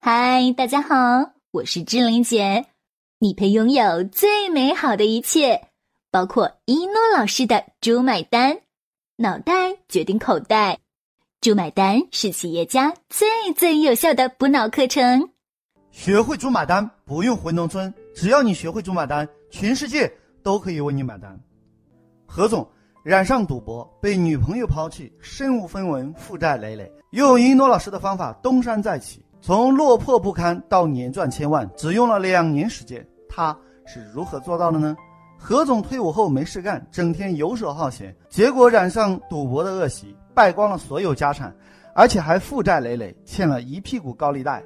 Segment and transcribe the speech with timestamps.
[0.00, 2.66] 嗨，大家好，我是志玲姐。
[3.18, 5.60] 你配拥有最美好的一切，
[6.12, 8.60] 包括一诺老师的“猪买单”，
[9.18, 10.78] 脑袋决定口袋
[11.42, 15.30] ，“猪买单”是企业家最最有效的补脑课程。
[15.90, 20.10] 学会“猪买单”，不用回农村，只要你学会“猪买单”，全世界
[20.44, 21.36] 都可以为你买单。
[22.24, 22.66] 何总
[23.02, 29.20] 染上赌博，被女朋友抛弃，身无分文，负债累累，用一诺老师的方法东山再起。
[29.40, 33.56] 从落魄不堪到年赚千万，只用了两年时间，他
[33.86, 34.96] 是如何做到的呢？
[35.38, 41.54] 何总退伍后没事干，整天游手好闲，结果染上赌博的恶习，败光了所有家产，
[41.94, 44.60] 而且还负债累累，欠了一屁股高利贷。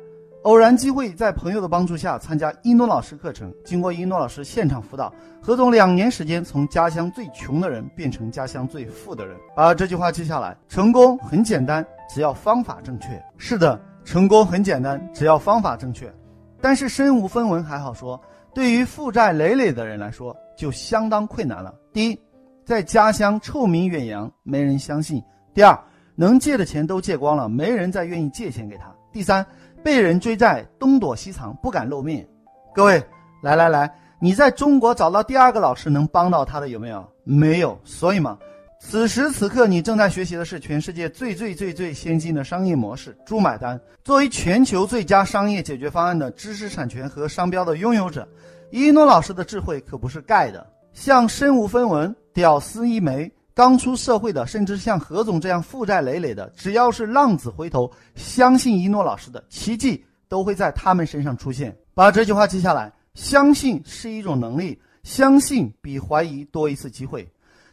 [0.44, 9.36] 偶然机会，在朋友的帮助下参加一诺老师课程，经过一诺老师现场辅导，何总两年时间从家乡最穷的人变成家乡最富的人。
[9.54, 13.22] 把这句话记下来：成功很简单，只要方法正确。
[13.36, 13.78] 是的。
[14.04, 16.12] 成功很简单，只要方法正确。
[16.60, 18.20] 但是身无分文还好说，
[18.54, 21.74] 对于负债累累的人来说就相当困难了。
[21.92, 22.20] 第一，
[22.64, 25.20] 在家乡臭名远扬，没人相信；
[25.54, 25.78] 第二，
[26.14, 29.44] 能借的钱都借光了，没人再愿意借钱给他；第三，
[29.82, 32.26] 被人追债，东躲西藏，不敢露面。
[32.74, 33.02] 各位，
[33.42, 37.08] 来来来，你在中国找到第二个老师能帮到他的有没有？
[37.24, 37.78] 没有。
[37.84, 38.38] 所以嘛。
[38.84, 43.80] 此时此刻，你正在学习的是全世界最最最最先进的商业模式——猪买单。
[44.04, 48.28] 作为全球最佳商业解决方案的知识产权和商标的拥有者，
[48.70, 50.66] 一诺老师的智慧可不是盖的。
[50.92, 61.74] 像身无分文、屌丝一枚、刚出社会的，甚至像何总这样负债累累的，只要是浪子回头，相信一诺老师的奇迹都会在他们身上出现。
[61.94, 67.26] 把这句话记下来：相信是一种能力，相信比怀疑多一次机会。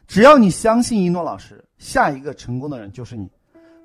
[0.10, 3.30] 只要你相信一诺老师，下一个成功的人就是你。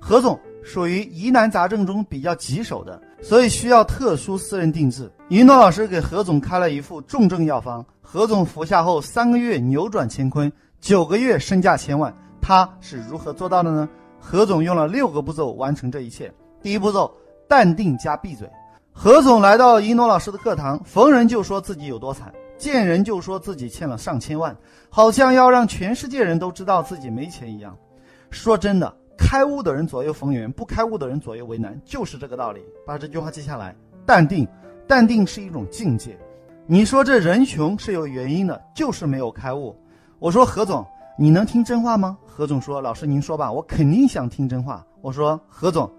[0.01, 5.07] 何总属于疑难杂症中比较棘手的，所以需要特殊私人定制。
[5.29, 10.51] 一诺老师给何总开了一副重症药方，何总服下后三个月扭转乾坤，
[10.81, 12.11] 九个月身价千万。
[12.41, 13.87] 他是如何做到的呢？
[14.19, 16.33] 何总用了六个步骤完成这一切。
[16.59, 17.15] 第一步骤，
[17.47, 18.49] 淡定加闭嘴。
[18.91, 22.33] 何总来到一诺老师的课堂，逢人就说自己有多惨。
[22.57, 24.55] 见人就说自己欠了上千万，
[24.89, 27.77] 好像要让全世界人都知道自己没钱一样。
[28.29, 32.61] 说真的，开悟的人左右逢源，不开悟的人左右为难，就是这个道理。
[32.85, 34.47] 把这句话记下来：淡定，
[34.87, 36.17] 淡定是一种境界。
[36.65, 39.75] 你说这人穷是有原因的，就是没有开悟。
[40.19, 40.85] 我说何总，
[41.17, 42.17] 你能听真话吗？
[42.25, 44.85] 何总说：老师您说吧，我肯定想听真话。
[45.01, 45.91] 我说何总，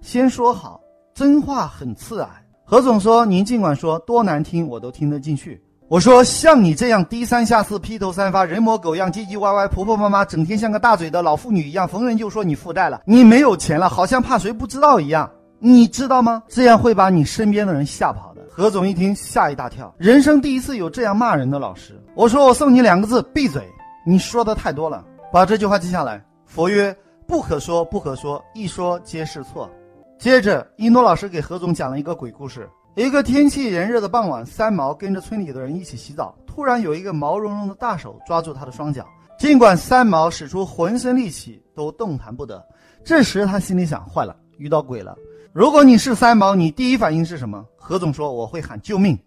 [0.00, 0.80] 先说好，
[1.14, 2.28] 真话很刺耳。
[2.64, 5.62] 何总说：您尽管说，多难听我都听得进去。
[5.92, 16.42] 我说像你这样低三下四、披头散发、人模狗样、唧唧歪歪、婆婆妈妈，整天像个大嘴的老妇女一样，逢人就说你负债了，你没有钱了，好像怕谁不知道一样，你知道吗？
[16.48, 18.40] 这样会把你身边的人吓跑的。
[18.48, 22.02] 何总一听吓一大跳，人生第一次有这样骂人的老师。
[22.14, 23.62] 我说我送你两个字：闭嘴！
[24.06, 26.24] 你说的太多了，把这句话记下来。
[26.46, 29.70] 佛曰：不可说，不可说，一说皆是错。
[30.18, 32.66] 接着，一诺老师给何总讲了一个鬼故事。
[32.94, 39.06] 一个天气炎热的傍晚，三毛跟着村里的人一起洗澡，突然有一个毛茸茸的大手抓住他的双脚，
[39.38, 42.62] 尽管三毛使出浑身力气都动弹不得。
[43.02, 45.16] 这时他心里想：坏了，遇到鬼了。
[45.54, 47.64] 如果你是三毛，你第一反应是什么？
[47.76, 49.18] 何总说：我会喊救命。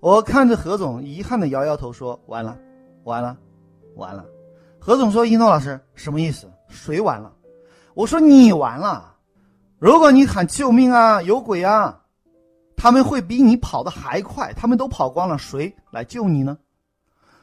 [0.00, 2.56] 我看着何总，遗憾的摇摇头说：完了，
[3.04, 3.36] 完了，
[3.94, 4.24] 完了。
[4.78, 6.50] 何总说：一诺老师，什么意思？
[6.66, 7.30] 谁完了？
[7.92, 9.16] 我说你完了。
[9.78, 11.98] 如果你喊救命啊，有鬼啊！
[12.82, 16.56] 他们会比你跑得还快，他们都跑光了，谁来救你呢？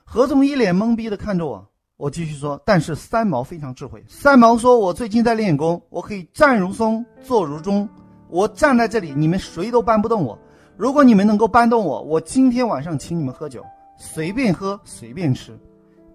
[0.03, 1.63] 何总一脸懵逼的看着我，
[1.95, 4.03] 我继续说：“但是三毛非常智慧。
[4.07, 7.87] 三毛说，我最近在练功，我可以站如松，坐如钟。
[8.29, 10.35] 我站在这里，你们谁都搬不动我。
[10.75, 13.63] 如果你们能够搬动我，我今天晚上请你们喝酒，
[13.95, 15.55] 随便喝，随便吃。”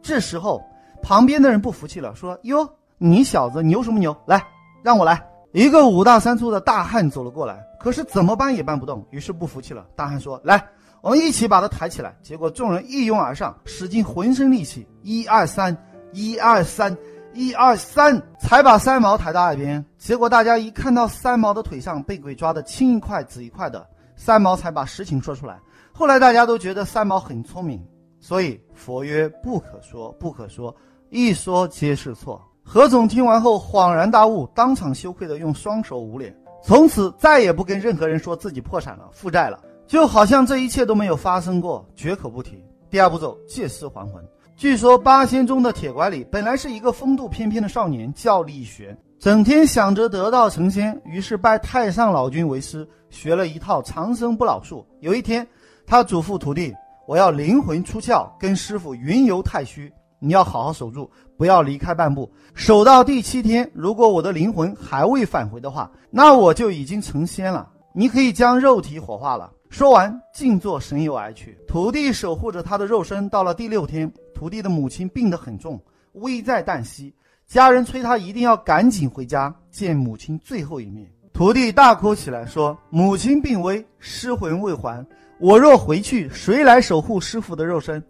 [0.03, 0.61] 这时候，
[1.00, 2.69] 旁边的人不服气了，说：“哟，
[2.99, 4.16] 你小子牛什么牛？
[4.27, 4.44] 来，
[4.82, 7.64] 让我来。”一个五大三粗的大汉走了过来。
[7.78, 9.87] 可是怎么搬也搬不动，于是不服气了。
[9.96, 10.64] 大汉说：“来，
[11.00, 15.76] 我们一起把他抬起来。”结果众人一拥而上，使尽浑身力气，一二三，
[16.12, 16.96] 一二三，
[17.34, 19.84] 一二三，才把三毛抬到岸边。
[19.99, 23.84] 结果大家一看到三毛的腿上被鬼抓的青一块紫一块的，
[24.14, 25.58] 三毛才把实情说出来。
[25.93, 27.84] 后来大家都觉得三毛很聪明，
[28.20, 30.72] 所以佛曰：“不可说，不可说，
[31.10, 36.35] 一说皆是错。”何总听完后恍然大悟，当场羞愧的用双手捂脸。
[36.64, 42.64] 从此再也不跟任何人说自己破产了、负债了，就好像这一切都没有发生过，绝口不提。
[42.88, 44.25] 第二步骤，借尸还魂。
[44.56, 48.97] 据说八仙中的铁拐李本来是一个风度翩翩的少年，叫李玄。
[49.19, 54.87] 整天想着得道成仙，于是拜太上老君为师，学了一套长生不老术。
[55.00, 55.47] 有一天，
[55.87, 56.75] 他嘱咐徒弟
[57.06, 59.93] ：“我要灵魂出窍，跟师傅云游太虚，
[60.24, 62.30] 你要好好守住，不要离开半步。
[62.54, 67.69] 守到第七天，如果我的灵魂还未返回的话，那我就已经成仙了。
[67.92, 71.58] 你可以将肉体火化了。”说完，静坐神游而去。
[71.66, 73.28] 徒弟守护着他的肉身。
[73.28, 75.80] 到了第六天，徒弟的母亲病得很重，
[76.12, 77.12] 危在旦夕。
[77.48, 81.10] 家人催他一定要赶紧回家见母亲最后一面。
[81.32, 85.04] 徒弟大哭起来，说：“母亲病危，尸魂未还。
[85.40, 88.02] 我若回去，谁来守护师傅的肉身？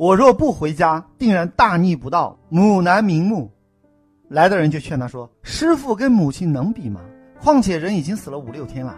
[0.00, 3.50] 我若不回家，定然大逆不道，母难瞑目。”
[4.28, 7.02] 来的人就劝他说：“师傅跟母亲能比吗？
[7.38, 8.96] 况且人已经死了五六天了。”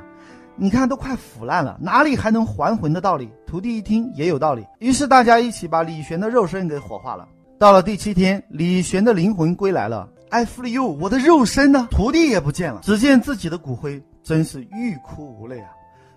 [0.54, 3.28] 你看都快腐烂了，哪里还能还魂的道理？
[3.44, 7.26] 徒弟一听也有道理，于是大家一起把李玄的肉身给火化了。
[7.58, 10.08] 到了第七天，李玄的灵魂归来了。
[10.28, 11.88] 哎，f you，我的肉身呢？
[11.90, 15.70] 徒弟也不见了，只见自己的骨灰，真是欲哭无泪啊。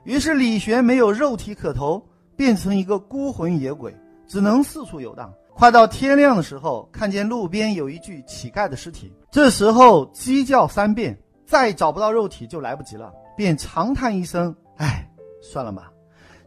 [0.04, 2.00] 于是李玄没有肉体可投，
[2.36, 3.92] 变成一个孤魂野鬼，
[4.28, 5.34] 只能四处游荡。
[5.54, 13.12] 快到天亮的时候，看见路边有一具乞丐的尸体，这时候鸡叫三遍，再找不到肉体就来不及了。
[13.38, 15.10] 便长叹一声：“唉，
[15.42, 15.92] 算了吧，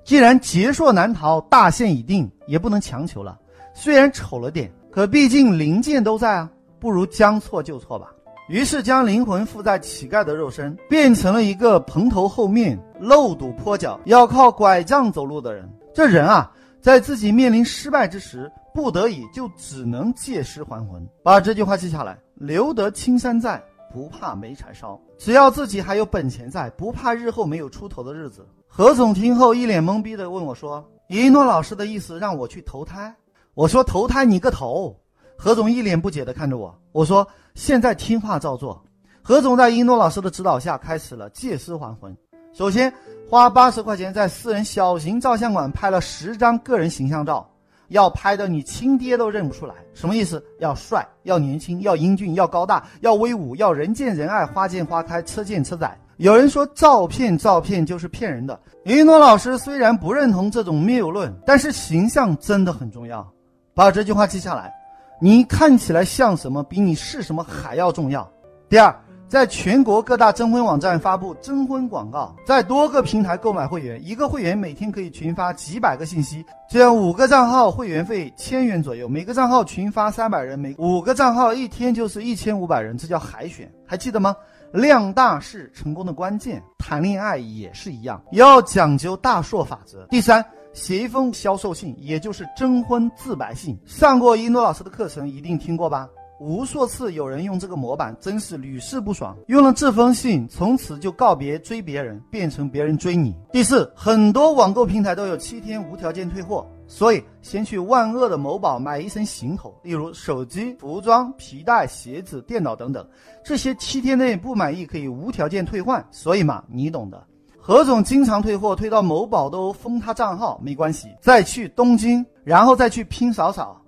[0.04, 3.38] 既然劫硕难逃，大限已定，也不能强求了。
[3.72, 8.12] 虽然丑了点，可毕竟零件都在啊，不如将错就错吧。”
[8.48, 15.70] 于是将灵魂附在乞丐的肉身，变成了一个蓬头垢面、漏肚坡脚、要靠拐杖走路的人。
[15.94, 21.06] 这人啊，在自己面临失败之时，不得已就只能借尸还魂。
[21.22, 23.62] 把这句话记下来：留得青山在。
[23.90, 28.46] 不怕没柴烧，只要自己还有本钱在，不怕日后没有出头的日子。
[28.66, 33.16] 何总听后一脸懵逼的问我说：“一诺老师的意思让我去投胎？”
[33.54, 34.94] 我说：“投胎你个头！”
[35.38, 36.78] 何总一脸不解的看着我。
[36.92, 37.26] 我说
[37.56, 38.84] ：“现在听话照做。”
[39.24, 42.14] 何总在一诺老师的指导下开始了借尸还魂。
[42.58, 42.92] 首先
[43.30, 47.48] 花八十块钱在私人小型照相馆拍了十张个人形象照。
[47.90, 50.44] 要拍的你亲爹都认不出来，什么意思？
[50.58, 55.96] 要帅，要年轻，要英俊，要高大，要威武，要人见人爱，花见花开，车见车载。
[56.16, 63.24] 有人说照片照片就是骗人的，一诺老师虽然不认同这种谬论，但是形象真的很重要，
[63.72, 64.74] 把这句话记下来。
[65.20, 68.28] 你看起来像什么，比你是什么还要重要。
[68.68, 68.92] 第二。
[69.28, 84.34] 在全国各大征婚网站发布征婚广告，在多个平台购买会员，一个会员每天可以群发几百个信息，这样五个账号会员费千元左右，每个账号群发三百人，每五个账号一天就是一千五百人，这叫海选，还记得吗？
[84.72, 90.06] 量大是成功的关键，谈恋爱也是一样，要讲究大硕法则。
[90.06, 90.42] 第三，
[90.72, 96.08] 写一封销售信，也就是征婚自白信，上过一诺老师的课程，一定听过吧？
[96.40, 99.36] 无数次有人用这个模板，真是屡试不爽。
[99.48, 103.34] 用了这封信，从此就告别追别人，变成别人追你。
[103.50, 113.04] 第四，很多网购平台都有七天无条件退货，所以先去万恶的某宝买一身行头，例如手机、服装、皮带、鞋子、电脑等等，
[113.44, 116.06] 这些七天内不满意可以无条件退换。
[116.12, 117.20] 所以嘛，你懂的。
[117.58, 123.78] 何总经常退货，退到某宝都封他账号，没关系，再去东京，然后再去拼少少。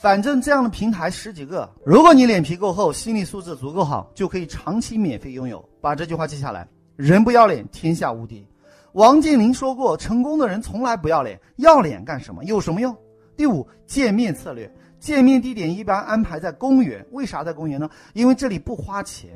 [0.00, 5.66] 反正这样的平台十几个，如果你脸皮够厚，心理素质足够好，就可以长期免费拥有。
[5.80, 8.46] 把这句话记下来：人不要脸，天下无敌。
[8.92, 12.44] 王健林说过，成功的人从来不要脸，要脸干什么？
[12.44, 12.94] 有什么用？
[13.36, 17.04] 第五，见面策略，见面地点一般安排在公园。
[17.12, 17.88] 为啥在公园呢？
[18.12, 19.30] 因为这里不花钱，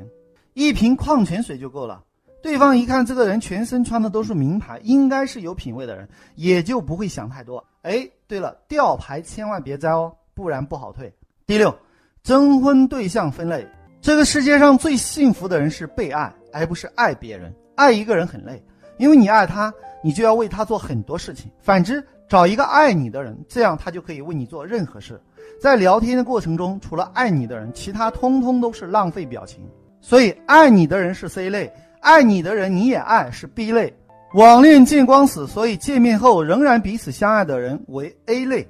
[0.53, 2.03] 一瓶矿泉水就够了。
[2.41, 7.63] 对方一看这个人全身穿的都是名牌，应该是有品位的人，也就不会想太多。
[7.81, 10.11] 哎，对了，吊牌千万别摘哦。
[10.33, 11.13] 不然不好退。
[11.45, 11.75] 第六，
[12.23, 13.67] 征婚对象分类。
[14.01, 17.53] 这个世界上最幸福的人是被爱，而不是爱别人。
[17.75, 18.61] 爱一个人很累，
[18.97, 19.73] 因为你爱他，
[20.03, 21.51] 你就要为他做很多事情。
[21.61, 25.21] 反之，找一个爱你的人，这样他就可以为你做任何事。
[25.59, 29.63] 在聊天的过程中，除了爱你的人，其他通通都是浪费表情。
[29.99, 33.93] 所以，爱你的人是 C 类，爱你的人你也爱是 B 类。
[34.33, 38.67] 网恋见光死，所以见面后仍然彼此相爱的人为 A 类。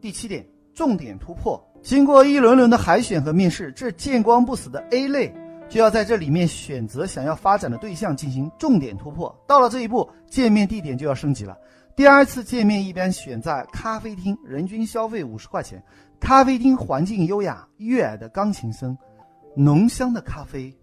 [0.00, 0.46] 第七点。
[0.80, 5.30] 重点突破，经过一轮轮的海选和面试，这见光不死的 A 类
[5.68, 9.30] 就要在这里面选择想要发展的对象进行重点突破。
[9.46, 11.54] 到了这一步，见面地点就要升级了。
[11.94, 15.84] 第二次见面一般选在咖啡厅，人均消费五十块钱。
[16.18, 18.96] 咖啡厅环境优雅，悦耳的钢琴声，
[19.54, 20.74] 浓香的咖啡，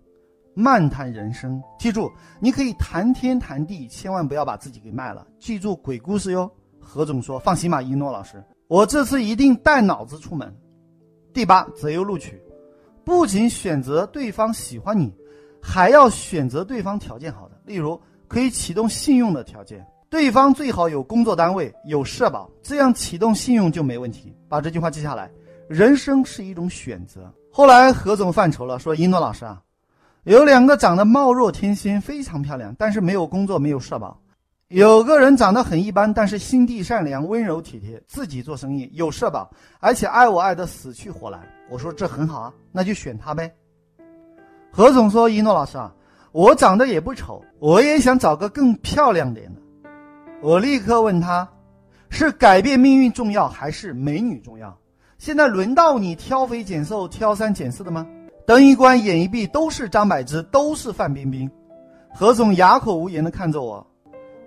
[0.53, 1.59] 漫谈人生。
[1.79, 5.25] 记住，你可以谈天谈地，千万不要把自己给卖了。
[5.39, 6.47] 记住鬼故事哟。
[6.79, 10.53] 何总说：“放心吧，一诺老师。”我这次一定带脑子出门。
[11.33, 12.41] 第八，择优录取，
[13.05, 15.13] 不仅选择对方喜欢你，
[15.61, 19.85] 还要选择对方条件好的，例如可以启动信用的条件。
[20.09, 24.33] 对方最好有工作单位、有社保，这样启动信用就没问题。
[24.49, 25.29] 把这句话记下来。
[25.69, 27.29] 人生是一种选择。
[27.51, 29.61] 后来何总犯愁了，说：“一诺老师啊，
[30.23, 34.17] 有两个长得貌若天仙，非常漂亮，但是没有工作，没有社保；
[34.69, 41.39] 有个人长得很一般，但是心地善良、温柔体贴，自己做生意，有社保，而且爱我爱得死去活来。”
[41.71, 43.49] 我说：“这很好啊，那就选他呗。”
[44.69, 45.95] 何总说：“一诺老师啊，
[46.33, 49.61] 我长得也不丑，我也想找个更漂亮点的。”
[50.43, 51.47] 我立刻问他
[52.11, 54.77] ：“是改变命运重要，还是美女重要？
[55.17, 58.05] 现在轮到你挑肥拣瘦、挑三拣四的吗？”
[58.45, 61.49] 灯一关，眼一闭，都是张柏芝，都是范冰冰。
[62.13, 63.85] 何总哑口无言地看着我。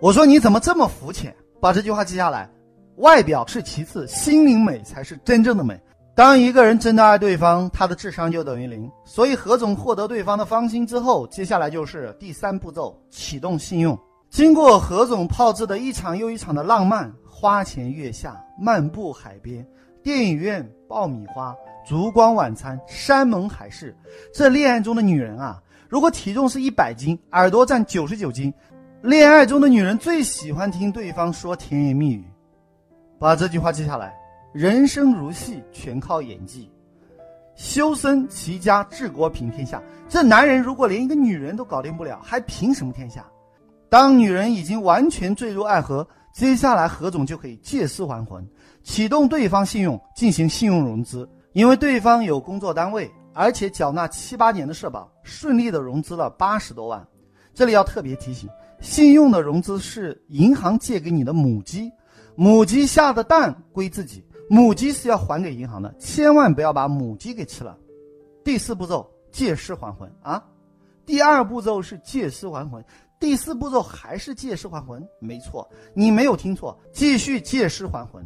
[0.00, 1.34] 我说：“你怎么这么肤浅？
[1.60, 2.48] 把这句话记下来。
[2.96, 5.78] 外表是其次，心灵美才是真正的美。
[6.14, 8.90] 当一个人真的爱对方，他的智商就等于零。
[9.04, 13.98] 所以何总获得对方的芳心之后，接下来就是第三步骤：启动信用。”
[14.30, 19.66] 经过何总炮制的一场又一场的浪漫，花前月下，漫步海边，
[20.02, 21.54] 电影院，爆米花，
[21.86, 23.94] 烛光晚餐，山盟海誓。
[24.32, 28.54] 这恋爱中的女人啊，如果体重是一百斤，耳朵占九十九斤，
[29.02, 32.22] 恋爱中的女人最喜欢听对方说甜言蜜语。
[33.18, 34.14] 把这句话记下来：
[34.52, 36.70] 人生如戏，全靠演技。
[37.54, 39.82] 修身齐家治国平天下。
[40.06, 43.24] 这男人如果连一个女人都搞定不了，还凭什么天下？
[43.88, 48.46] 当女人已经完全坠入爱河，接下来何总就可以借尸还魂，
[48.82, 51.26] 启动对方信用进行信用融资。
[51.54, 57.02] 因为对方有工作单位，而且缴纳七八年的社保，顺利的融资了八十多万。
[57.52, 58.48] 这里要特别提醒，
[58.80, 61.90] 信用的融资是银行借给你的母鸡，
[62.34, 67.76] 母鸡下的蛋归自己，母鸡是要还给银行的，千万不要把母鸡给吃了。
[68.42, 70.42] 第四步骤借尸还魂啊，
[71.04, 72.82] 第二步骤是借尸还魂。
[73.20, 78.24] 第四步骤还是借尸还魂，没错，你没有听错，继续借尸还魂。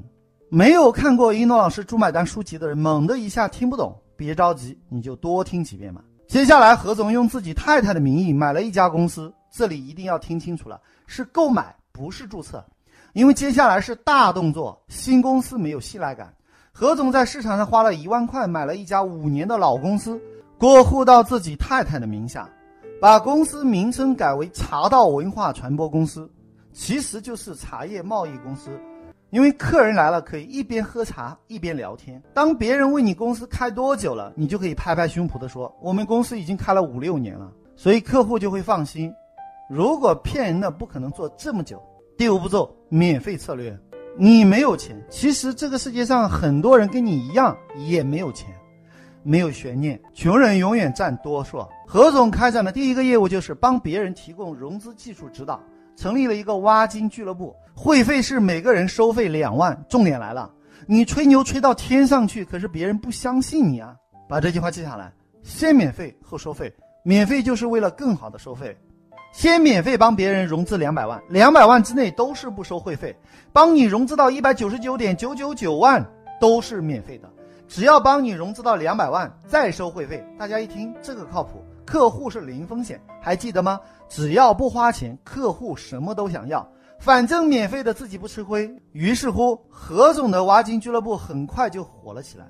[0.49, 6.01] 没有看过一诺老师朱买单书籍的人，猛的一下听不懂，别着急，你就多听几遍嘛。
[6.29, 12.65] 接下来，何总用自己太太的名义买了一家公司，这里一定要听清楚了，是购买，不是注册，
[13.13, 16.35] 因为接下来是大动作，新公司没有信赖感。
[16.73, 20.21] 何总在市场上花了一万块买了一家五年的老公司，
[20.59, 22.51] 过户到自己太太的名下。
[23.01, 26.29] 把公司名称改为茶道文化传播公司，
[26.73, 28.71] 其实就是茶叶贸易公司。
[29.31, 32.21] 因为客人来了可以一边喝茶一边聊天。
[32.33, 39.13] 当别人问你公司开多久了，你就可以拍拍胸脯的说：“我们公司已经开了五六年了。”所以客户就会放心。
[39.69, 41.83] 如果骗人的，不可能做这么久。
[42.19, 43.77] 第五步骤，免费策略。
[44.17, 48.55] 你没有钱，其实这个世界上很多人跟你一样也没有钱。
[49.23, 51.67] 没有悬念，穷人永远占多数。
[51.87, 55.59] 何总开展的第一个业务就是帮别人提供融资技术指导，
[55.97, 59.83] 成立了一个挖金俱乐部，会费是每个人收费两万。
[59.89, 60.53] 重点来了，
[60.87, 63.97] 你吹牛吹到天上去，可是别人不相信你啊！
[64.29, 65.11] 把这句话记下来：
[65.43, 66.71] 先免费后收费，
[67.03, 68.77] 免费就是为了更好的收费。
[69.35, 73.15] 先免费帮别人融资两百万，两百万之内都是不收会费，
[73.53, 76.03] 帮你融资到一百九十九点九九九万
[76.41, 77.29] 都是免费的。
[77.67, 80.25] 只要帮你融资到两百万，再收会费。
[80.39, 83.81] 大家一听这个靠谱，客户是零风险，还记得吗？
[84.09, 86.67] 只要不花钱，客户什么都想要，
[87.01, 88.73] 反正免费的自己不吃亏。
[88.93, 92.47] 于是乎，何总的挖金俱乐部很快就火了起来，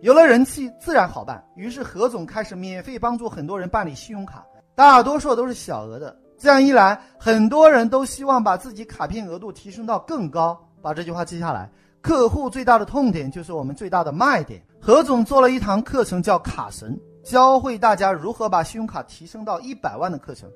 [0.00, 1.44] 有了人气，自然好办。
[1.56, 4.42] 于是何总开始免费帮助很多人办理信用卡，
[4.76, 6.14] 大多数都是小额的。
[6.38, 10.56] 这样一来，很多人都希望把自己卡片额度提升到更高。
[10.82, 11.68] 把这句话记下来。
[12.02, 14.62] 客户最大的痛点就是我们最大的卖点。
[14.78, 20.48] 何总做了一堂课程，叫卡神，教会大家如何把信用卡提升到一百万的课程，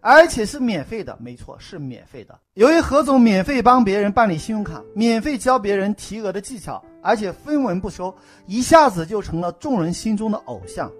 [0.00, 1.16] 而且是免费的。
[1.20, 2.36] 没错，是免费的。
[2.54, 8.12] 由于何总免费帮别人办理信用卡，免费教别人提额的技巧，而且分文不收，
[8.46, 10.90] 一下子就成了众人心中的偶像。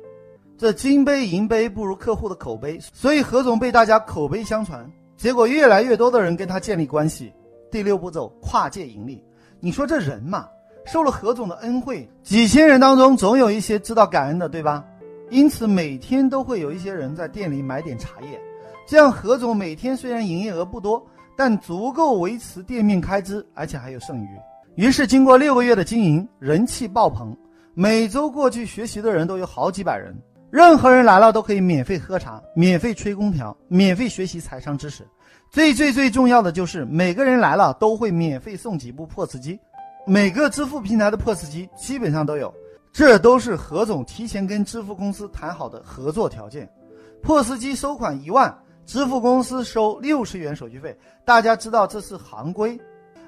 [0.59, 4.85] 这金杯银杯不如客户的口碑，所以何总被大家口碑相传，
[5.17, 7.33] 结果越来越多的人跟他建立关系。
[7.71, 9.23] 第六步骤，跨界盈利。
[9.61, 10.49] 你说这人嘛，
[10.85, 14.85] 受了何总的恩惠，几千人当中总有一些知道感恩的，对吧？
[15.31, 18.41] 因此每天都会有一些人在店里买点茶叶，
[18.85, 21.01] 这样何总每天虽然营业额不多，
[21.37, 24.29] 但足够维持店面开支，而且还有剩余。
[24.75, 27.37] 于是经过六个月的经营，人气爆棚，
[27.75, 30.17] 每周过去学习的人都有好几百人，
[30.51, 35.07] 任何人来了都可以免费喝茶、免费吹空调、免费学习财商知识。
[35.51, 39.59] 最最最重要的就是每个人来了都会免费送几部 POS 机，
[40.07, 42.53] 每个支付平台的 POS 机基本上都有。
[42.93, 46.69] 这都是何总提前跟支付公司谈好的合作条件。
[47.23, 52.79] POS 机收款一万，支付公司收六十元手续费，大家知道这是行规。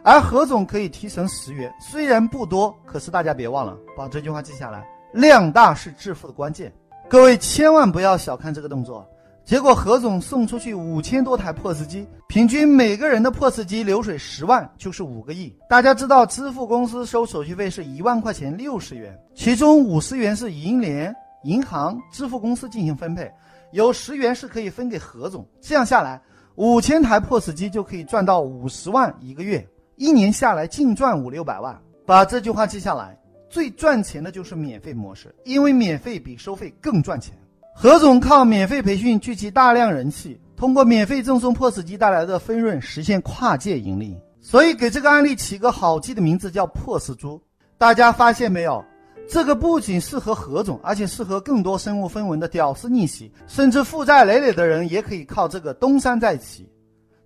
[0.03, 6.73] 而何总可以提成十元，虽然不多，可是大家别忘了把这句话记下来，量大是致富的关键。
[7.11, 9.05] 各位千万不要小看这个动作。
[9.45, 15.53] 结果何总送出去五千多台 POS 机，平均每个人的 POS 机流水十万，就是五个亿。
[15.69, 21.13] 大家知道，支付公司收手续费是一万块钱六十元，其中五十元是银联、
[21.43, 23.29] 银行、支付公司进行分配，
[23.73, 25.45] 有十元是可以分给何总。
[25.61, 26.23] 这样下来，
[26.55, 31.77] 五千台 POS 机就可以赚到五十万一个月，一年下来净赚五六百万。
[32.07, 33.19] 把这句话记下来，
[33.51, 37.37] 最赚钱的就是免费模式，因为免费比收费更赚钱。
[37.75, 47.43] 何总靠免费培训聚集大量人气，通过免费赠送 POS 机带来的分润实现跨界盈利，所以给这个案例起个好记的名字叫 POS 猪。
[47.77, 48.85] 大家发现没有？
[49.29, 56.69] 这个不仅适合何总，而且适合更多身无分文的屌丝逆袭，甚至负债累累的人也可以靠这个东山再起。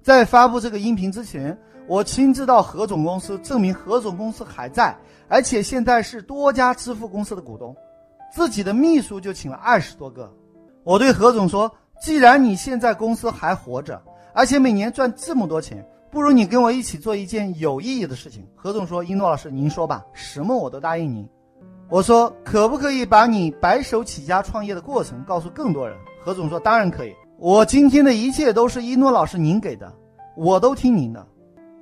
[0.02, 4.96] 在发布这个音频之前，我亲自到何总公司，证明何总公司还在，
[5.28, 7.76] 而且现在是多家支付公司的股东，
[8.34, 10.32] 自己的秘书就请了二十多个。
[10.82, 21.28] 我对何总说：“既然你现在公司还活着，而且每年赚这么多钱，不如你跟我一起做一件有意义的事情。”何总说：“一诺老师，您说吧，什么我都答应您。”
[21.90, 29.92] 我说：“可不可以把你白手起家创业的过程告诉更多人？”何总说：“当然可以，我今天的一切都是一诺老师您给的，
[30.34, 31.26] 我都听您的。”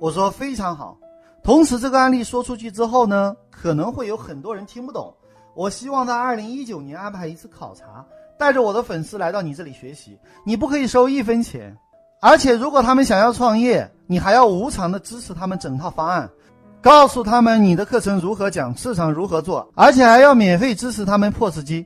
[0.03, 0.97] 我说：“非常好。”
[1.41, 5.13] 同时，这个案例说出去之后呢，可能会有很多人听不懂。
[5.55, 8.05] 我希望在二零一九年安排一次考察。
[8.37, 11.73] 带着我的粉丝来到你这里学习，你不可以收一分钱，
[12.19, 16.29] 而且如果他们想要创业，你还要无偿的支持他们整套方案，
[16.81, 21.85] 告诉他们你的课程如何讲，市场如何做，而且还要免费支持他们 POS 机，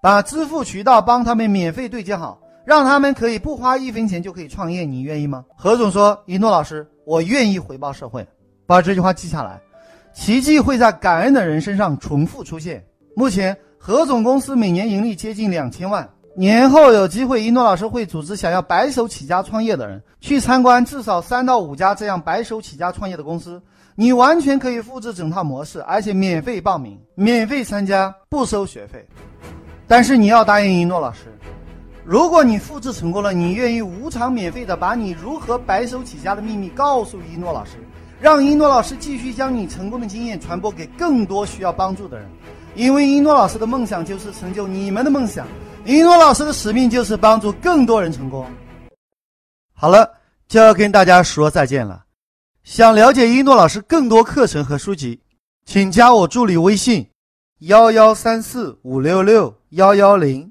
[0.00, 5.44] 把支付渠道帮他们免费对接好，让他们可以不花一分钱就可以创业，你愿意吗？
[5.54, 8.26] 何总说：“一诺老师，我愿意回报社会。”
[8.68, 9.58] 把这句话记下来，
[10.12, 12.84] 奇迹会在感恩的人身上重复出现。
[13.16, 13.56] 目前。
[13.80, 23.62] 何总公司每年盈利接近两千万，年后有机会，一诺老师会组织想要白手起家创业的人去参观至少三到五家这样白手起家创业的公司，
[23.94, 29.06] 你完全可以复制整套模式，而且免费报名、免费参加，不收学费。
[29.86, 31.32] 但是你要答应一诺老师，
[32.10, 37.72] 如果你复制成功了，你愿意无偿免费的把你如何白手起家的秘密告诉一诺老师，
[38.18, 42.26] 让一诺老师继续将你成功的经验传播给更多需要帮助的人。
[42.74, 45.46] 因为一诺老师的梦想就是成就你们的梦想，
[45.84, 48.46] 一诺老师的使命就是帮助更多人成功。
[49.74, 50.10] 好了，
[50.48, 52.06] 就要跟大家说再见了。
[52.64, 55.20] 想了解一诺老师更多课程和书籍，
[55.66, 57.06] 请加我助理微信：
[57.58, 60.50] 幺幺三四五六六幺幺零，